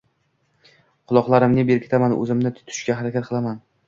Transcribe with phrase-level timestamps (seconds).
[1.11, 3.61] Quloqlarimni berkitaman, o`zimni tutishga harakat qilaman